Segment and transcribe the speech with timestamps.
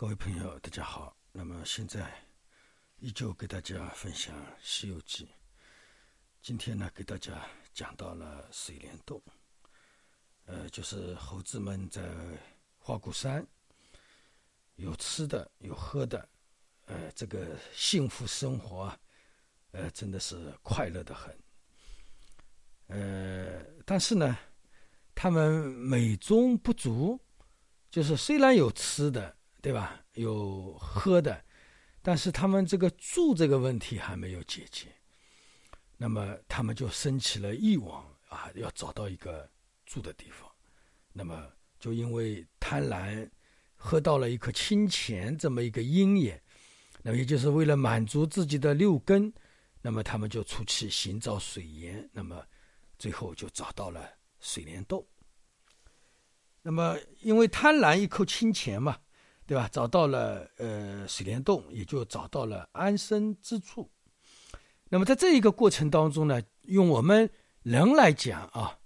[0.00, 1.16] 各位朋友，大家好。
[1.32, 2.08] 那么现在
[3.00, 4.32] 依旧给大家分享
[4.62, 5.24] 《西游记》。
[6.40, 7.44] 今天呢，给大家
[7.74, 9.20] 讲到了水帘洞，
[10.44, 12.00] 呃，就是猴子们在
[12.78, 13.44] 花果山
[14.76, 16.28] 有吃的、有喝的，
[16.86, 18.96] 呃，这个幸福生活，
[19.72, 21.36] 呃，真的是快乐的很。
[22.86, 24.38] 呃，但是呢，
[25.12, 27.20] 他们美中不足，
[27.90, 29.36] 就是虽然有吃的。
[29.60, 30.00] 对吧？
[30.14, 31.44] 有喝的，
[32.00, 34.86] 但是他们这个住这个问题还没有解决，
[35.96, 39.50] 那么他们就升起了欲望啊，要找到一个
[39.84, 40.48] 住的地方。
[41.12, 43.28] 那么就因为贪婪，
[43.74, 46.40] 喝到了一颗清泉这么一个因缘，
[47.02, 49.32] 那么也就是为了满足自己的六根，
[49.82, 52.44] 那么他们就出去寻找水源，那么
[52.96, 55.04] 最后就找到了水帘洞。
[56.62, 58.96] 那么因为贪婪一口清泉嘛。
[59.48, 59.66] 对吧？
[59.72, 63.90] 找到了呃水帘洞，也就找到了安身之处。
[64.90, 67.28] 那么在这一个过程当中呢，用我们
[67.62, 68.78] 人来讲啊，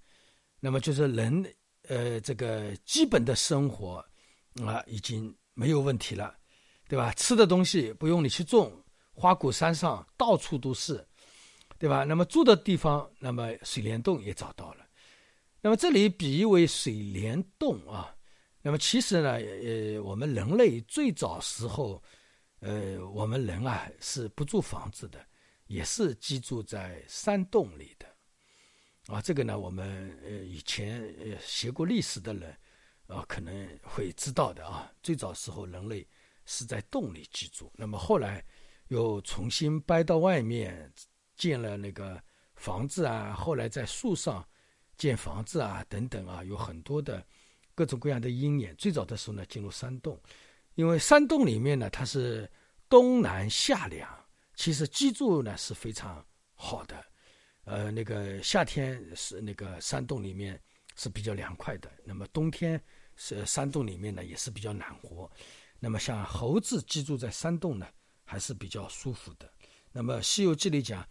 [0.61, 1.45] 那么就是人
[1.89, 3.97] 呃这个基本的生活
[4.65, 6.33] 啊已经没有问题了，
[6.87, 7.13] 对吧？
[7.15, 8.73] 吃的东西不用你去种，
[9.13, 11.05] 花果山上到处都是，
[11.77, 12.05] 对吧？
[12.05, 14.87] 那么住的地方，那么水帘洞也找到了。
[15.61, 18.15] 那么这里比喻为水帘洞啊。
[18.65, 22.01] 那么其实呢，呃，我们人类最早时候，
[22.61, 25.19] 呃，我们人啊是不住房子的，
[25.67, 28.07] 也是居住在山洞里的，
[29.13, 32.57] 啊，这个呢，我们呃以前呃学过历史的人，
[33.09, 34.93] 啊可能会知道的啊。
[35.03, 36.07] 最早时候人类
[36.47, 38.45] 是在洞里居住，那么后来
[38.89, 40.89] 又重新搬到外面
[41.35, 42.23] 建了那个
[42.55, 44.49] 房子啊，后来在树上
[44.97, 47.27] 建房子啊等等啊，有很多的。
[47.75, 50.21] 各种各样的鹰眼，最早的时候呢，进入山洞，
[50.75, 52.51] 因为山洞里面呢，它是
[52.89, 54.09] 冬南夏凉，
[54.55, 57.05] 其实居住呢是非常好的，
[57.65, 60.61] 呃，那个夏天是那个山洞里面
[60.97, 62.81] 是比较凉快的，那么冬天
[63.17, 65.31] 是山洞里面呢也是比较暖和，
[65.79, 67.87] 那么像猴子居住在山洞呢
[68.25, 69.51] 还是比较舒服的。
[69.91, 71.07] 那么《西游记》里讲，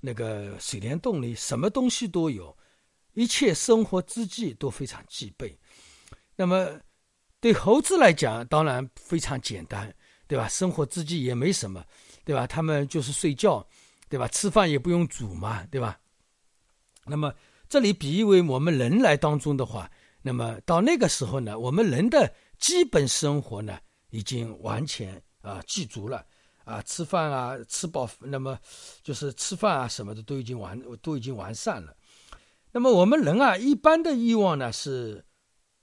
[0.00, 2.56] 那个水帘洞里什么东西都有，
[3.12, 5.58] 一切生活之计都非常具备。
[6.40, 6.70] 那么，
[7.40, 9.92] 对猴子来讲，当然非常简单，
[10.28, 10.48] 对吧？
[10.48, 11.84] 生活自己也没什么，
[12.24, 12.46] 对吧？
[12.46, 13.66] 他们就是睡觉，
[14.08, 14.28] 对吧？
[14.28, 15.98] 吃饭也不用煮嘛，对吧？
[17.04, 17.34] 那么
[17.68, 19.90] 这里比喻为我们人来当中的话，
[20.22, 23.76] 那么到那个时候呢，我们人的基本生活呢，
[24.10, 26.24] 已经完全啊记足了
[26.62, 28.56] 啊，吃饭啊，吃饱，那么
[29.02, 31.96] 就是吃饭啊什么的都已经完，都已经完善了。
[32.70, 35.24] 那么我们人啊，一般的欲望呢是。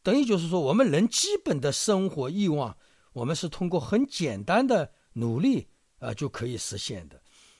[0.05, 2.77] 等于就是说，我们人基本的生活欲望，
[3.11, 5.67] 我们是通过很简单的努力
[5.97, 7.19] 啊就可以实现的，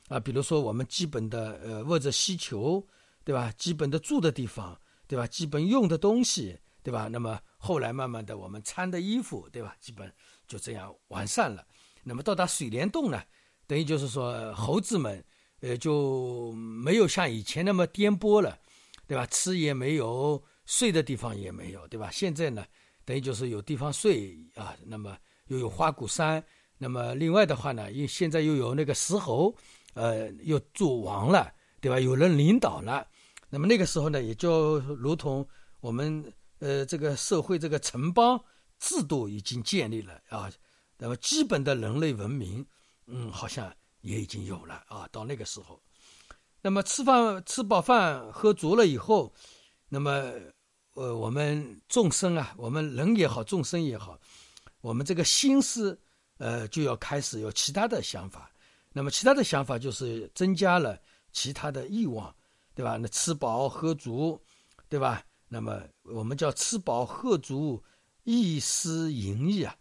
[0.09, 2.87] 啊，比如说我们基本的呃物质需求，
[3.23, 3.51] 对吧？
[3.57, 5.25] 基本的住的地方，对吧？
[5.25, 7.07] 基本用的东西，对吧？
[7.07, 9.75] 那么后来慢慢的，我们穿的衣服，对吧？
[9.81, 10.13] 基本
[10.47, 11.65] 就这样完善了。
[12.03, 13.19] 那么到达水帘洞呢，
[13.65, 15.25] 等于就是说猴子们，
[15.61, 18.59] 呃，就没有像以前那么颠簸了，
[19.07, 19.25] 对吧？
[19.25, 20.43] 吃也没有。
[20.65, 22.09] 睡的地方也没有，对吧？
[22.11, 22.65] 现在呢，
[23.03, 25.17] 等于就是有地方睡啊，那么
[25.47, 26.43] 又有花果山，
[26.77, 29.55] 那么另外的话呢，因现在又有那个石猴，
[29.93, 31.99] 呃，又做王了，对吧？
[31.99, 33.07] 有人领导了，
[33.49, 35.47] 那么那个时候呢，也就如同
[35.81, 38.43] 我们呃这个社会这个城邦
[38.79, 40.51] 制度已经建立了啊，
[40.97, 42.65] 那么基本的人类文明，
[43.05, 43.71] 嗯，好像
[44.01, 45.07] 也已经有了啊。
[45.11, 45.79] 到那个时候，
[46.61, 49.31] 那么吃饭吃饱饭喝足了以后，
[49.95, 50.11] 那么。
[50.97, 54.17] 呃，我们众生啊，我们人也好，众生也好，
[54.79, 55.99] 我们这个心思，
[56.37, 58.49] 呃，就要开始有其他的想法。
[58.93, 60.97] 那么，其他的想法就是增加了
[61.33, 62.33] 其他的欲望，
[62.73, 62.95] 对吧？
[62.95, 64.41] 那吃饱喝足，
[64.87, 65.21] 对吧？
[65.49, 67.83] 那么我们叫吃饱喝足，
[68.23, 69.75] 意思淫逸啊。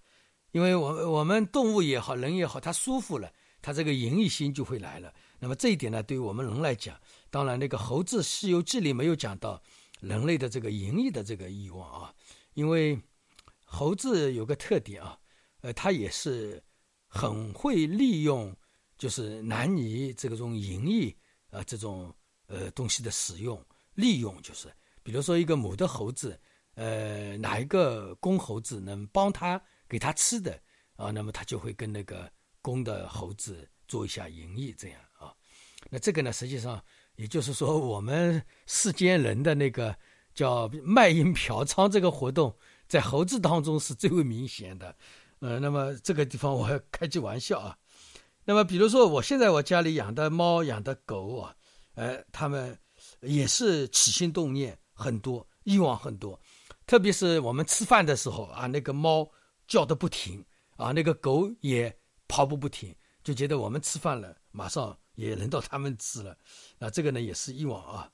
[0.50, 3.30] 因为我我们动物也好，人也好，它舒服了，
[3.62, 5.14] 它这个淫逸心就会来了。
[5.38, 7.00] 那么这一点呢，对于我们人来讲，
[7.30, 9.62] 当然那个猴子《西游记》里没有讲到。
[10.04, 12.14] 人类的这个淫逸的这个欲望啊，
[12.52, 13.00] 因为
[13.64, 15.18] 猴子有个特点啊，
[15.62, 16.62] 呃，它也是
[17.08, 18.54] 很会利用，
[18.98, 21.16] 就是男女这种淫逸
[21.50, 22.14] 啊这种
[22.46, 23.60] 呃东西的使用，
[23.94, 24.72] 利用就是，
[25.02, 26.38] 比如说一个母的猴子，
[26.74, 30.60] 呃，哪一个公猴子能帮它给它吃的
[30.96, 32.30] 啊，那么它就会跟那个
[32.60, 35.34] 公的猴子做一下淫逸，这样啊，
[35.90, 36.82] 那这个呢，实际上。
[37.16, 39.94] 也就是说，我们世间人的那个
[40.34, 42.54] 叫卖淫嫖娼这个活动，
[42.88, 44.94] 在猴子当中是最为明显的，
[45.38, 47.76] 呃，那么这个地方我开句玩笑啊。
[48.44, 51.54] 那么比如说，我现在我家里养的猫、养的狗啊，
[51.94, 52.76] 呃，它们
[53.20, 56.38] 也是起心动念很多，欲望很多。
[56.86, 59.26] 特别是我们吃饭的时候啊，那个猫
[59.66, 60.44] 叫的不停
[60.76, 61.96] 啊，那个狗也
[62.28, 66.36] 跑步不停，就觉得我们吃饭了，马上也轮到他们治了。
[66.78, 68.10] 啊，这个呢也是以往啊。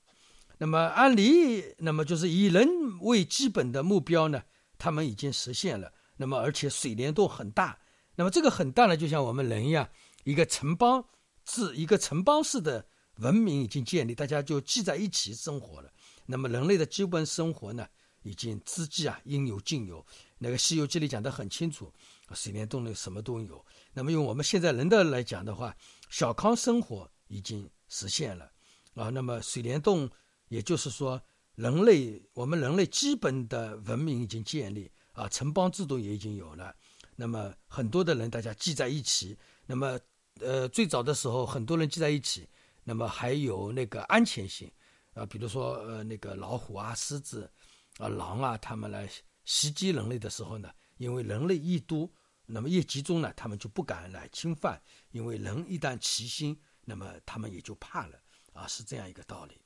[0.57, 2.67] 那么按理，那么就是以人
[2.99, 4.43] 为基本的目标呢，
[4.77, 5.91] 他们已经实现了。
[6.17, 7.79] 那么，而且水帘洞很大，
[8.15, 9.89] 那么这个很大呢，就像我们人一样，
[10.23, 11.03] 一个城邦
[11.43, 15.91] 制，一个城邦式的文明已经建立，大家就聚在一起生活了。
[16.27, 17.87] 那么人类的基本生活呢，
[18.21, 20.05] 已经资际啊应有尽有。
[20.37, 21.91] 那个《西游记》里讲得很清楚，
[22.35, 23.65] 水帘洞里什么都有。
[23.93, 25.75] 那么用我们现在人的来讲的话，
[26.09, 28.51] 小康生活已经实现了
[28.95, 29.09] 啊。
[29.09, 30.09] 那么水帘洞，
[30.49, 31.21] 也就是说，
[31.55, 34.91] 人类我们人类基本的文明已经建立。
[35.13, 36.73] 啊，城邦制度也已经有了，
[37.17, 39.99] 那么很多的人大家聚在一起，那么
[40.39, 42.47] 呃最早的时候很多人聚在一起，
[42.85, 44.71] 那么还有那个安全性
[45.13, 47.51] 啊，比如说呃那个老虎啊、狮子
[47.97, 49.07] 啊、狼啊，他们来
[49.43, 52.09] 袭击人类的时候呢，因为人类一多，
[52.51, 54.81] 那么越集中呢，他们就不敢来侵犯，
[55.11, 58.19] 因为人一旦齐心，那么他们也就怕了
[58.53, 59.61] 啊，是这样一个道理。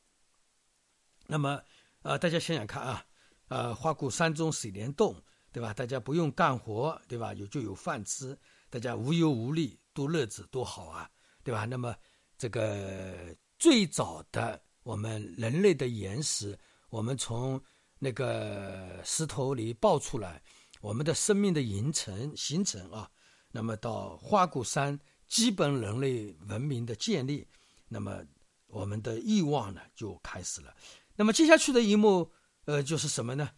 [1.28, 1.62] 那么
[2.02, 3.06] 呃，大家想想看啊，
[3.48, 5.22] 呃，花果山中水帘洞。
[5.56, 5.74] 对吧？
[5.74, 7.34] 大家不用干活，对吧？
[7.34, 8.38] 有就有饭吃，
[8.70, 11.10] 大家无忧无虑，多日子多好啊，
[11.46, 11.64] 对吧？
[11.64, 11.96] 那么
[12.38, 16.60] 这个最早的我们人类的岩石，
[16.90, 17.64] 我们从
[18.00, 20.44] 那个石头里爆出来，
[20.86, 23.10] 我们的生命的形成形成啊，
[23.52, 27.48] 那么到花果山基本人类文明的建立，
[27.90, 28.24] 那么
[28.68, 30.72] 我们的欲望呢就开始了。
[31.16, 32.32] 那么接下去的一幕，
[32.66, 33.50] 呃，就是什么呢？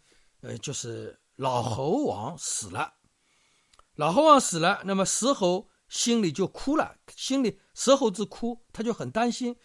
[0.41, 1.19] 呃，就是。
[1.35, 2.95] 老猴王死了，
[3.94, 9.56] 老猴王死了，那么石猴心里就哭了，心里石猴子哭，他就很担心。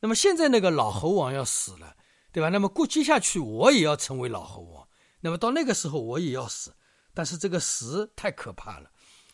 [0.00, 1.96] 那么现在那个老猴王要死了，
[2.30, 2.50] 对吧？
[2.50, 4.86] 那么过接下去我也要成为老猴王，
[5.20, 6.76] 那么到那个时候我也要死，
[7.14, 8.90] 但是这个死太可怕了。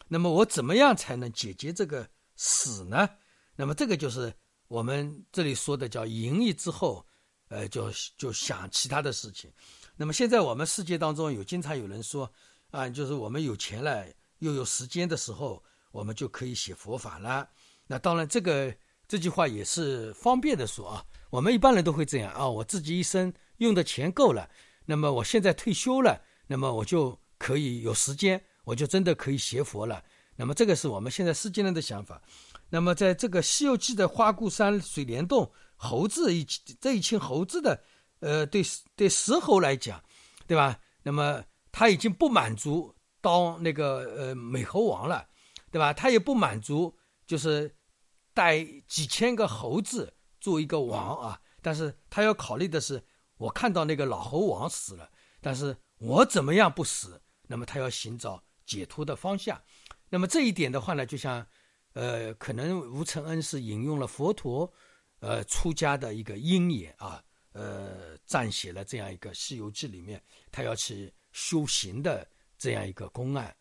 [0.06, 3.08] 那么我怎么样才能解决这个死呢？
[3.56, 4.32] 那么这个就是
[4.68, 7.04] 我们这里说的叫淫逸之后，
[7.48, 9.52] 呃，就就想其他的事情。
[9.96, 12.30] 那么现在我们世界当中有经常有人说，
[12.70, 14.06] 啊，就是我们有钱了
[14.38, 17.48] 又有时间的时候，我们就可以写佛法了。
[17.86, 18.74] 那当然，这个
[19.08, 21.04] 这句话也是方便的说啊。
[21.30, 24.50] 我们一般人都会这样啊，我自己一生用的钱够了，
[24.84, 30.04] 那么我现在退休了，那么我就可以有时间，我就真的可以学佛了。
[30.36, 32.20] 那么这个是我们现在世间人的想法。
[32.68, 36.44] 那么在这个《西游记》的花果山水帘洞，猴子一
[36.78, 37.82] 这一群猴子的。
[38.20, 38.62] 呃，对
[38.94, 39.98] 对石猴来讲，
[40.46, 40.78] 对吧？
[41.02, 41.42] 那么
[41.72, 45.26] 他已经不满足当那个呃美猴王了，
[45.70, 45.94] 对吧？
[45.94, 46.94] 他也不满足，
[47.26, 47.74] 就是
[48.34, 51.40] 带几千个猴子做一个王啊。
[51.62, 53.02] 但是他要考虑的是，
[53.38, 55.08] 我看到那个老猴王死了，
[55.40, 57.22] 但是我怎么样不死？
[57.50, 59.60] 那么他要寻找解脱的方向。
[60.08, 61.44] 那么这一点的话呢，就像
[61.94, 64.72] 呃，可能吴承恩是引用了佛陀
[65.18, 67.20] 呃出家的一个因缘啊。
[67.52, 72.24] 呃，撰写了这样一个《西游记》里面，他要去修行的
[72.56, 73.52] 这样一个公案，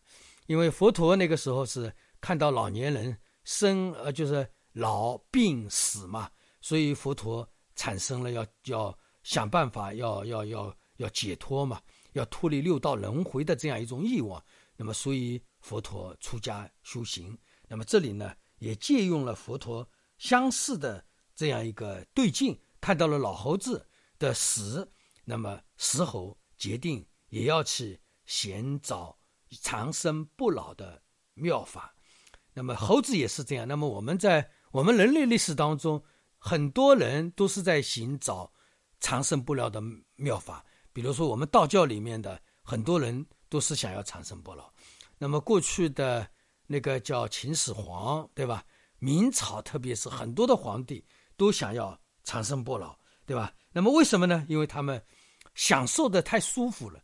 [0.46, 6.30] 因为佛陀那个时候是看到老年人生呃就是老病死嘛，
[6.60, 7.44] 所以佛陀
[7.74, 11.82] 产生了要要想办法要要要要解脱嘛，
[12.12, 14.42] 要脱离六道轮回的这样一种欲望，
[14.76, 17.36] 那么所以佛陀出家修行，
[17.68, 19.88] 那么这里呢也借用了佛陀
[20.18, 22.58] 相似的这样一个对境。
[22.80, 23.86] 看到了老猴子
[24.18, 24.90] 的死，
[25.24, 29.18] 那么石猴决定也要去寻找
[29.60, 31.02] 长生不老的
[31.34, 31.94] 妙法。
[32.54, 33.68] 那么猴子也是这样。
[33.68, 36.02] 那么我们在我们人类历史当中，
[36.38, 38.50] 很多人都是在寻找
[38.98, 39.82] 长生不老的
[40.16, 40.64] 妙法。
[40.92, 44.70] 比如说我们道教里面的很多人都是想要长生不老。
[45.18, 46.28] 那么过去的
[46.66, 48.64] 那个叫秦始皇，对吧？
[48.98, 51.04] 明朝特别是很多的皇帝
[51.36, 51.98] 都想要。
[52.22, 53.52] 长生不老，对吧？
[53.72, 54.44] 那么为什么呢？
[54.46, 55.02] 因为他们
[55.54, 57.02] 享受的太舒服了，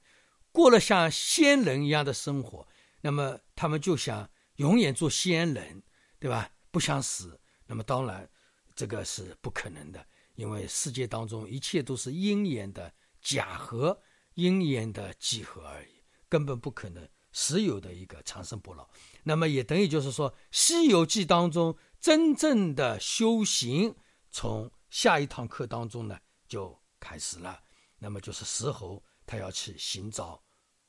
[0.52, 2.64] 过了像仙人一样的生活，
[3.00, 5.82] 那么他们就想永远做仙人，
[6.20, 6.48] 对吧？
[6.70, 7.40] 不想死。
[7.66, 8.28] 那么当然，
[8.76, 12.92] 这个是不可能的，因为世界当中一切都是因缘的
[13.26, 14.00] 假合，
[14.34, 18.88] 因缘的集合而已，根本不可能实有的一个长生不老。
[19.24, 23.96] 那么也等于就是说，《西游记》当中真正的修行
[24.30, 24.70] 从。
[24.88, 26.18] 下一堂课当中呢，
[26.48, 27.60] 就开始了。
[27.98, 30.42] 那么就是石猴他要去寻找，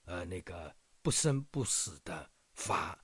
[0.06, 2.98] 呃，那个不生不死的法，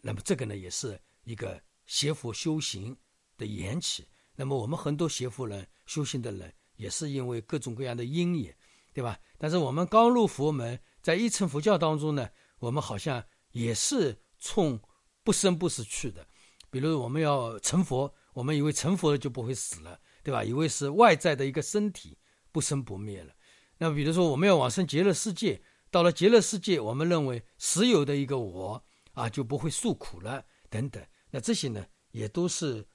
[0.00, 2.96] 那么这个呢也是一个邪佛修行
[3.36, 4.08] 的缘起。
[4.34, 8.56] 那么我们很多邪佛人修行的人，也是因为各种各样的因缘，
[8.92, 9.18] 对吧？
[9.38, 12.28] 但是我们刚入佛门，在一乘佛教当中呢，
[12.58, 14.80] 我们好像也是冲
[15.22, 16.26] 不生不死去的。
[16.70, 20.44] 比如我们要成佛，我们以为成佛了就不会死了，对吧？
[20.44, 22.18] 以为是外在的一个身体
[22.52, 23.32] 不生不灭了。
[23.78, 31.04] 那比如说我们要往生极乐世界，到了极乐世界，我们认为实有的一个我啊就不会诉苦了，等等。
[31.30, 32.86] 那这些呢，也都是，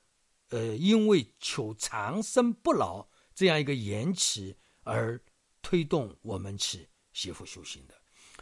[0.49, 5.19] 呃，因为求长生不老这样一个缘起而
[5.65, 7.95] 推动我们去学佛修行的。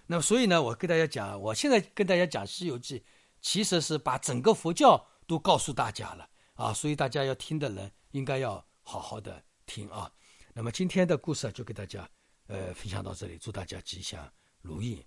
[0.05, 2.99] 那么，所以呢，我跟大家讲，我现在跟大家讲《西游记》，
[3.41, 5.07] 其实是把整个佛教。
[5.25, 10.11] 都告诉大家了啊，所以大家要听的人应该要好好的听啊。
[10.53, 12.07] 那么今天的故事就给大家
[12.47, 14.29] 呃分享到这里，祝大家吉祥
[14.61, 15.01] 如意。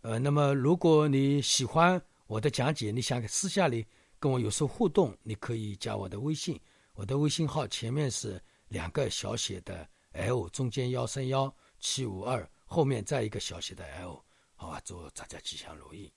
[0.00, 3.86] 呃，那么如果你喜欢我的讲解，你想私下里
[4.18, 6.58] 跟我有时候互动，你可以加我的微信，
[6.94, 16.12] 我的微信号前面是两个小写的 L，中间幺三幺七五二，后面再一个小写的 L，好吧，祝大家吉祥如意。